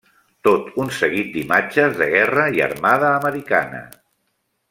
Tot 0.45 0.69
un 0.83 0.87
seguit 0.99 1.29
d’imatges 1.35 1.93
de 2.01 2.07
guerra 2.15 2.47
i 2.57 2.65
armada 2.69 3.13
americana. 3.21 3.83